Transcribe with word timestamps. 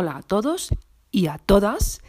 Hola 0.00 0.16
a 0.16 0.22
todos 0.22 0.70
y 1.10 1.26
a 1.26 1.36
todas. 1.36 2.00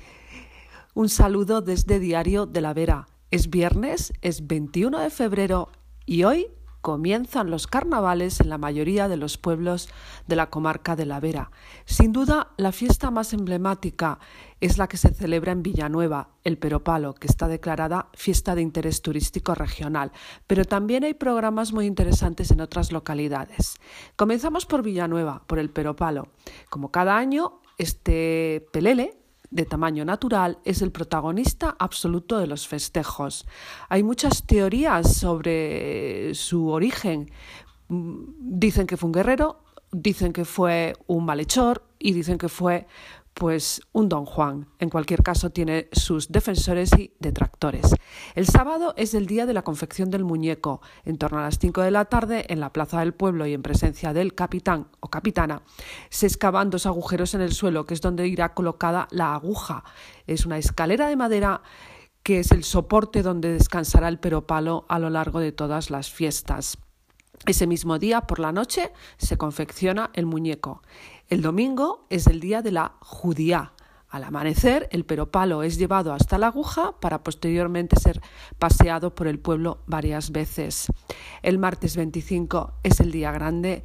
Un 0.94 1.10
saludo 1.10 1.60
desde 1.60 2.00
Diario 2.00 2.46
de 2.46 2.62
la 2.62 2.73
Vera. 2.73 3.10
Es 3.32 3.50
viernes, 3.50 4.14
es 4.21 4.48
21 4.48 4.98
de 4.98 5.10
febrero 5.10 5.70
y 6.05 6.23
hoy 6.23 6.48
comienzan 6.80 7.52
los 7.52 7.68
carnavales 7.68 8.39
en 8.39 8.48
la 8.48 8.57
mayoría 8.57 9.09
de 9.09 9.18
los 9.18 9.38
pueblos 9.38 9.89
de 10.25 10.38
la 10.38 10.50
comarca 10.50 10.96
de 10.96 11.05
la 11.05 11.20
Vera. 11.20 11.52
Sin 11.86 12.14
duda, 12.14 12.54
la 12.55 12.71
fiesta 12.71 13.12
más 13.12 13.34
emblemática 13.34 14.20
es 14.62 14.78
la 14.78 14.88
que 14.88 14.98
se 14.98 15.14
celebra 15.14 15.52
en 15.52 15.62
Villanueva, 15.62 16.30
el 16.44 16.58
Peropalo, 16.58 17.14
que 17.14 17.28
está 17.28 17.48
declarada 17.48 18.08
fiesta 18.14 18.55
de 18.55 18.62
interés 18.62 19.02
turístico 19.02 19.54
regional, 19.54 20.12
pero 20.48 20.66
también 20.66 21.04
hay 21.04 21.14
programas 21.14 21.73
muy 21.73 21.86
interesantes 21.86 22.52
en 22.52 22.62
otras 22.62 22.92
localidades. 22.92 23.76
Comenzamos 24.15 24.65
por 24.65 24.82
Villanueva, 24.82 25.43
por 25.46 25.60
el 25.60 25.69
Peropalo. 25.69 26.29
Como 26.69 26.89
cada 26.89 27.18
año, 27.18 27.61
este 27.78 28.68
pelele 28.71 29.18
de 29.50 29.66
tamaño 29.66 30.06
natural, 30.06 30.60
es 30.64 30.82
el 30.82 30.92
protagonista 30.92 31.75
absoluto 31.78 32.38
de 32.39 32.48
los 32.48 32.67
festejos. 32.67 33.45
Hay 33.89 34.02
muchas 34.02 34.45
teorías 34.45 35.14
sobre 35.14 36.34
su 36.36 36.70
origen. 36.70 37.30
Dicen 37.89 38.88
que 38.88 38.95
fue 38.95 39.08
un 39.08 39.14
guerrero, 39.14 39.64
dicen 39.92 40.31
que 40.31 40.45
fue 40.45 40.94
un 41.08 41.26
malhechor 41.26 41.84
y 42.00 42.14
dicen 42.14 42.38
que 42.38 42.48
fue 42.48 42.88
pues 43.34 43.81
un 43.92 44.09
don 44.09 44.26
Juan. 44.26 44.67
En 44.80 44.90
cualquier 44.90 45.23
caso, 45.23 45.50
tiene 45.50 45.88
sus 45.92 46.31
defensores 46.31 46.92
y 46.98 47.14
detractores. 47.20 47.95
El 48.36 48.45
sábado 48.45 48.94
es 48.98 49.14
el 49.14 49.26
día 49.26 49.45
de 49.45 49.54
la 49.54 49.64
confección 49.64 50.09
del 50.12 50.23
muñeco. 50.23 50.81
En 51.06 51.17
torno 51.17 51.40
a 51.40 51.44
las 51.44 51.58
5 51.58 51.81
de 51.81 51.92
la 51.92 52.06
tarde, 52.06 52.45
en 52.50 52.59
la 52.59 52.73
plaza 52.73 53.00
del 53.00 53.14
pueblo 53.14 53.45
y 53.45 53.54
en 53.54 53.64
presencia 53.64 54.14
del 54.14 54.36
capitán 54.36 54.88
o 55.00 55.09
capitana, 55.09 55.64
se 56.09 56.28
excavan 56.28 56.70
dos 56.70 56.86
agujeros 56.86 57.34
en 57.34 57.42
el 57.42 57.54
suelo, 57.54 57.86
que 57.86 57.94
es 57.94 58.02
donde 58.02 58.28
irá 58.28 58.54
colocada 58.54 59.08
la 59.12 59.34
aguja. 59.34 59.84
Es 60.28 60.45
una 60.45 60.58
escalera 60.58 61.08
de 61.08 61.16
madera 61.16 61.62
que 62.23 62.40
es 62.40 62.52
el 62.52 62.64
soporte 62.64 63.23
donde 63.23 63.54
descansará 63.54 64.08
el 64.08 64.20
peropalo 64.20 64.86
a 64.90 65.00
lo 65.00 65.10
largo 65.10 65.40
de 65.40 65.52
todas 65.52 65.90
las 65.90 66.12
fiestas. 66.12 66.78
Ese 67.47 67.66
mismo 67.66 67.97
día, 67.97 68.22
por 68.22 68.39
la 68.39 68.52
noche, 68.52 68.92
se 69.17 69.38
confecciona 69.38 70.11
el 70.14 70.25
muñeco. 70.25 70.84
El 71.28 71.42
domingo 71.42 72.06
es 72.09 72.28
el 72.28 72.39
día 72.39 72.61
de 72.61 72.72
la 72.72 72.94
judía. 73.00 73.73
Al 74.09 74.25
amanecer, 74.25 74.89
el 74.92 75.06
peropalo 75.06 75.64
es 75.64 75.78
llevado 75.78 76.14
hasta 76.14 76.38
la 76.38 76.48
aguja 76.48 77.00
para 77.00 77.23
posteriormente 77.23 78.00
ser 78.00 78.22
paseado 78.59 79.16
por 79.16 79.28
el 79.28 79.39
pueblo 79.39 79.80
varias 79.88 80.31
veces. 80.31 80.88
El 81.42 81.58
martes 81.58 81.95
25 81.95 82.73
es 82.83 83.00
el 83.00 83.11
día 83.11 83.31
grande 83.31 83.83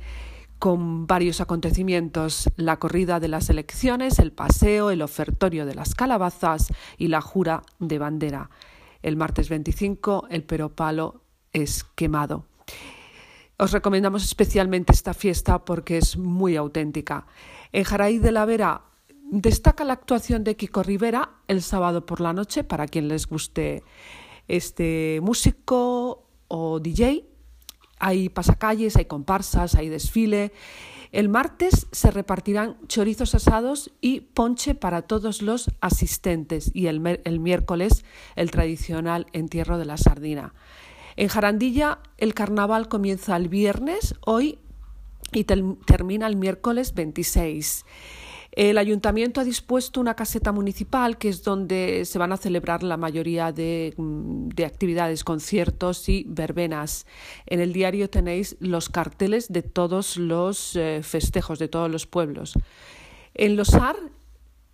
con 0.58 1.06
varios 1.06 1.40
acontecimientos, 1.40 2.50
la 2.56 2.78
corrida 2.78 3.20
de 3.20 3.28
las 3.28 3.48
elecciones, 3.50 4.18
el 4.18 4.32
paseo, 4.32 4.90
el 4.90 5.02
ofertorio 5.02 5.64
de 5.64 5.74
las 5.74 5.94
calabazas 5.94 6.68
y 6.98 7.08
la 7.08 7.20
jura 7.20 7.62
de 7.78 7.98
bandera. 7.98 8.50
El 9.02 9.16
martes 9.16 9.48
25 9.48 10.26
el 10.30 10.42
peropalo 10.42 11.22
es 11.52 11.84
quemado. 11.84 12.46
Os 13.58 13.72
recomendamos 13.72 14.22
especialmente 14.22 14.92
esta 14.92 15.14
fiesta 15.14 15.64
porque 15.64 15.96
es 15.96 16.18
muy 16.18 16.56
auténtica. 16.56 17.26
En 17.72 17.84
Jaraí 17.84 18.18
de 18.18 18.30
la 18.30 18.44
Vera 18.44 18.82
destaca 19.30 19.82
la 19.84 19.94
actuación 19.94 20.44
de 20.44 20.56
Kiko 20.56 20.82
Rivera 20.82 21.30
el 21.48 21.62
sábado 21.62 22.04
por 22.04 22.20
la 22.20 22.34
noche, 22.34 22.64
para 22.64 22.86
quien 22.86 23.08
les 23.08 23.26
guste 23.26 23.82
este 24.46 25.20
músico 25.22 26.28
o 26.48 26.80
DJ. 26.80 27.24
Hay 27.98 28.28
pasacalles, 28.28 28.96
hay 28.96 29.06
comparsas, 29.06 29.74
hay 29.74 29.88
desfile. 29.88 30.52
El 31.10 31.30
martes 31.30 31.86
se 31.92 32.10
repartirán 32.10 32.76
chorizos 32.88 33.34
asados 33.34 33.90
y 34.02 34.20
ponche 34.20 34.74
para 34.74 35.00
todos 35.00 35.40
los 35.40 35.70
asistentes 35.80 36.70
y 36.74 36.88
el, 36.88 37.20
el 37.24 37.40
miércoles 37.40 38.04
el 38.34 38.50
tradicional 38.50 39.26
entierro 39.32 39.78
de 39.78 39.86
la 39.86 39.96
sardina. 39.96 40.52
En 41.16 41.28
Jarandilla 41.28 41.98
el 42.18 42.34
carnaval 42.34 42.88
comienza 42.88 43.36
el 43.36 43.48
viernes, 43.48 44.14
hoy, 44.20 44.58
y 45.32 45.44
termina 45.44 46.26
el 46.26 46.36
miércoles 46.36 46.94
26. 46.94 47.84
El 48.52 48.78
ayuntamiento 48.78 49.42
ha 49.42 49.44
dispuesto 49.44 50.00
una 50.00 50.14
caseta 50.14 50.50
municipal 50.50 51.18
que 51.18 51.28
es 51.28 51.42
donde 51.42 52.06
se 52.06 52.18
van 52.18 52.32
a 52.32 52.38
celebrar 52.38 52.82
la 52.82 52.96
mayoría 52.96 53.52
de, 53.52 53.92
mm, 53.98 54.48
actividades, 54.64 55.24
conciertos 55.24 56.08
y 56.08 56.24
verbenas. 56.26 57.06
En 57.44 57.60
el 57.60 57.74
diario 57.74 58.08
tenéis 58.08 58.56
los 58.60 58.88
carteles 58.88 59.52
de 59.52 59.62
todos 59.62 60.16
los 60.16 60.74
eh, 60.74 61.00
festejos 61.02 61.58
de 61.58 61.68
todos 61.68 61.90
los 61.90 62.06
pueblos. 62.06 62.54
En 63.34 63.56
Los 63.56 63.74
Ar 63.74 63.96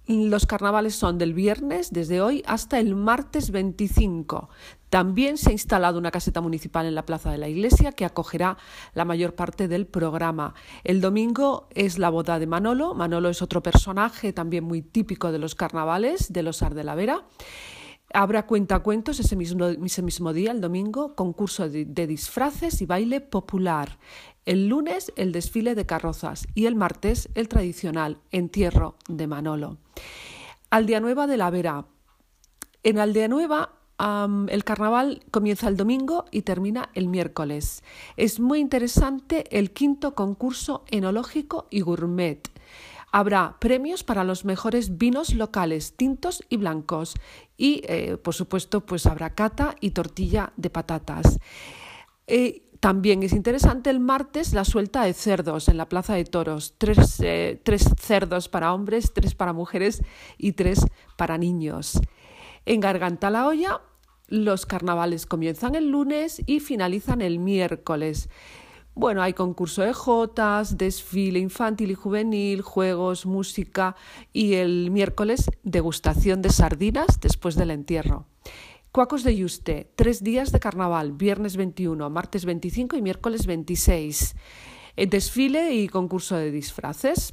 los 0.07 0.47
carnavales 0.47 0.97
son 0.97 1.19
del 1.19 1.33
viernes, 1.33 1.93
desde 1.93 2.21
hoy, 2.21 2.43
hasta 2.47 2.81
el 2.81 2.97
martes 2.97 3.51
25. 3.51 4.49
También 4.89 5.39
se 5.39 5.51
ha 5.51 5.53
instalado 5.53 5.99
una 5.99 6.11
caseta 6.11 6.41
municipal 6.41 6.87
en 6.87 6.95
la 6.95 7.07
plaza 7.07 7.31
de 7.31 7.39
la 7.39 7.49
iglesia 7.49 7.93
que 7.93 8.05
acogerá 8.05 8.59
la 8.95 9.05
mayor 9.05 9.35
parte 9.35 9.69
del 9.69 9.87
programa. 9.87 10.55
El 10.85 11.01
domingo 11.01 11.69
es 11.71 11.99
la 11.99 12.11
boda 12.11 12.39
de 12.39 12.47
Manolo. 12.47 12.95
Manolo 12.95 13.29
es 13.29 13.43
otro 13.43 13.63
personaje 13.63 14.33
también 14.33 14.65
muy 14.65 14.83
típico 14.83 15.33
de 15.33 15.39
los 15.39 15.55
carnavales 15.55 16.33
de 16.33 16.43
los 16.43 16.63
Ar 16.63 16.75
de 16.75 16.85
la 16.85 16.95
Vera. 16.95 17.25
Habrá 18.13 18.47
cuentacuentos 18.47 19.19
ese 19.21 19.37
mismo, 19.37 19.67
ese 19.67 20.03
mismo 20.03 20.35
día, 20.35 20.51
el 20.51 20.61
domingo, 20.61 21.15
concurso 21.15 21.71
de, 21.71 21.87
de 21.87 22.07
disfraces 22.07 22.83
y 22.83 22.87
baile 22.87 23.23
popular. 23.23 23.99
El 24.45 24.69
lunes 24.69 25.13
el 25.17 25.33
desfile 25.33 25.75
de 25.75 25.87
carrozas 25.87 26.49
y 26.55 26.67
el 26.67 26.75
martes 26.75 27.29
el 27.35 27.49
tradicional 27.49 28.19
entierro 28.31 28.97
de 29.09 29.27
Manolo. 29.27 29.79
Aldea 30.71 31.01
Nueva 31.01 31.27
de 31.27 31.37
la 31.37 31.51
Vera. 31.51 31.87
En 32.83 32.99
Aldea 32.99 33.29
Nueva 33.29 33.79
el 34.49 34.65
carnaval 34.65 35.23
comienza 35.31 35.69
el 35.69 35.77
domingo 35.77 36.25
y 36.33 36.43
termina 36.43 36.91
el 36.95 37.07
miércoles. 37.07 37.85
Es 38.17 38.41
muy 38.41 38.59
interesante 38.59 39.45
el 39.57 39.71
quinto 39.71 40.17
concurso 40.17 40.85
enológico 40.91 41.69
y 41.71 41.83
gourmet. 41.83 42.49
Habrá 43.13 43.59
premios 43.61 44.03
para 44.03 44.25
los 44.25 44.45
mejores 44.45 44.99
vinos 44.99 45.35
locales, 45.35 45.97
tintos 45.97 46.43
y 46.49 46.57
blancos. 46.57 47.15
Y, 47.57 47.83
eh, 47.87 48.17
por 48.17 48.35
supuesto, 48.35 48.81
pues 48.81 49.07
habrá 49.07 49.35
cata 49.35 49.77
y 49.81 49.91
tortilla 49.91 50.53
de 50.57 50.71
patatas. 50.71 51.39
Eh, 52.27 52.72
también 52.83 53.23
es 53.23 53.33
interesante 53.33 53.91
el 53.91 54.01
martes 54.01 54.53
la 54.55 54.65
suelta 54.65 55.05
de 55.05 55.13
cerdos 55.13 55.69
en 55.69 55.77
la 55.77 55.89
Plaza 55.89 56.15
de 56.15 56.25
Toros. 56.25 56.75
Tres, 56.79 57.21
eh, 57.21 57.61
tres 57.63 57.89
cerdos 57.97 58.49
para 58.49 58.75
hombres, 58.75 59.13
tres 59.15 59.37
para 59.37 59.53
mujeres 59.53 60.03
y 60.37 60.55
tres 60.55 60.85
para 61.17 61.39
niños. 61.39 62.01
En 62.67 62.81
Garganta 62.81 63.31
la 63.31 63.47
Olla 63.47 63.83
los 64.27 64.67
carnavales 64.67 65.27
comienzan 65.27 65.77
el 65.77 65.93
lunes 65.93 66.43
y 66.45 66.59
finalizan 66.59 67.21
el 67.21 67.39
miércoles. 67.39 68.29
Bueno, 68.97 69.23
hay 69.23 69.33
concurso 69.33 69.83
de 69.83 69.93
jotas, 69.93 70.77
desfile 70.77 71.39
infantil 71.39 71.93
y 71.93 71.95
juvenil, 71.95 72.63
juegos, 72.63 73.27
música 73.27 73.95
y 74.33 74.55
el 74.55 74.91
miércoles 74.91 75.49
degustación 75.63 76.43
de 76.43 76.51
sardinas 76.51 77.21
después 77.21 77.55
del 77.55 77.71
entierro. 77.71 78.27
Cuacos 78.93 79.25
de 79.25 79.35
Yuste, 79.35 79.91
tres 79.97 80.23
días 80.23 80.53
de 80.53 80.61
carnaval, 80.61 81.13
viernes 81.13 81.57
21, 81.57 82.11
martes 82.11 82.45
25 82.45 82.95
y 82.97 83.01
miércoles 83.01 83.47
26. 83.47 84.37
Eh, 84.97 85.07
desfile 85.07 85.73
y 85.73 85.89
concurso 85.89 86.37
de 86.37 86.51
disfraces. 86.51 87.33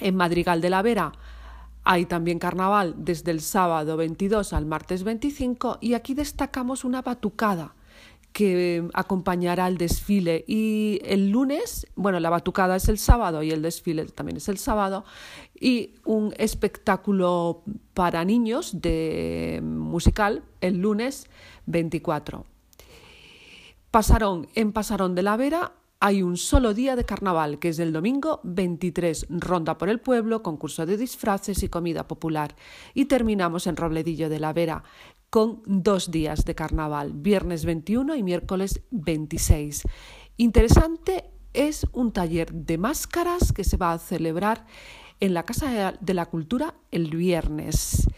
En 0.00 0.16
Madrigal 0.16 0.62
de 0.62 0.70
la 0.70 0.80
Vera 0.80 1.12
hay 1.84 2.06
también 2.06 2.38
carnaval 2.38 2.94
desde 2.96 3.32
el 3.32 3.42
sábado 3.42 3.98
22 3.98 4.54
al 4.54 4.64
martes 4.64 5.04
25 5.04 5.76
y 5.82 5.92
aquí 5.92 6.14
destacamos 6.14 6.84
una 6.84 7.02
batucada 7.02 7.74
que 8.38 8.88
acompañará 8.94 9.66
el 9.66 9.78
desfile 9.78 10.44
y 10.46 11.00
el 11.02 11.30
lunes, 11.30 11.88
bueno, 11.96 12.20
la 12.20 12.30
batucada 12.30 12.76
es 12.76 12.88
el 12.88 12.96
sábado 12.96 13.42
y 13.42 13.50
el 13.50 13.62
desfile 13.62 14.04
también 14.04 14.36
es 14.36 14.48
el 14.48 14.58
sábado 14.58 15.04
y 15.58 15.96
un 16.04 16.32
espectáculo 16.38 17.64
para 17.94 18.24
niños 18.24 18.80
de 18.80 19.58
musical 19.60 20.44
el 20.60 20.78
lunes 20.78 21.26
24. 21.66 22.46
Pasarón 23.90 24.46
en 24.54 24.72
Pasarón 24.72 25.16
de 25.16 25.24
la 25.24 25.36
Vera 25.36 25.72
hay 26.00 26.22
un 26.22 26.36
solo 26.36 26.74
día 26.74 26.94
de 26.94 27.04
carnaval, 27.04 27.58
que 27.58 27.70
es 27.70 27.80
el 27.80 27.92
domingo 27.92 28.38
23, 28.44 29.26
ronda 29.30 29.78
por 29.78 29.88
el 29.88 29.98
pueblo, 29.98 30.44
concurso 30.44 30.86
de 30.86 30.96
disfraces 30.96 31.64
y 31.64 31.68
comida 31.68 32.06
popular. 32.06 32.54
Y 32.94 33.06
terminamos 33.06 33.66
en 33.66 33.76
Robledillo 33.76 34.28
de 34.28 34.38
la 34.38 34.52
Vera, 34.52 34.84
con 35.30 35.62
dos 35.66 36.10
días 36.10 36.44
de 36.44 36.54
carnaval, 36.54 37.12
viernes 37.12 37.64
21 37.64 38.14
y 38.14 38.22
miércoles 38.22 38.82
26. 38.90 39.82
Interesante 40.36 41.30
es 41.52 41.86
un 41.92 42.12
taller 42.12 42.52
de 42.52 42.78
máscaras 42.78 43.52
que 43.52 43.64
se 43.64 43.76
va 43.76 43.92
a 43.92 43.98
celebrar 43.98 44.66
en 45.20 45.34
la 45.34 45.42
Casa 45.42 45.96
de 46.00 46.14
la 46.14 46.26
Cultura 46.26 46.74
el 46.90 47.10
viernes. 47.10 48.08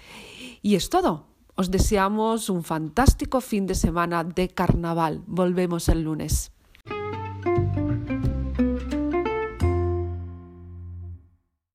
Y 0.63 0.75
es 0.75 0.91
todo. 0.91 1.27
Os 1.55 1.71
deseamos 1.71 2.49
un 2.49 2.63
fantástico 2.63 3.41
fin 3.41 3.67
de 3.67 3.75
semana 3.75 4.25
de 4.25 4.49
carnaval. 4.49 5.23
Volvemos 5.27 5.89
el 5.89 6.03
lunes. 6.03 6.53